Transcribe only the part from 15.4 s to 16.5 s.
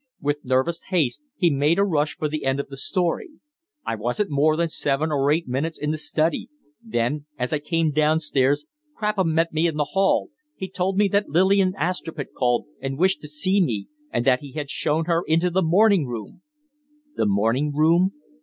the morning room"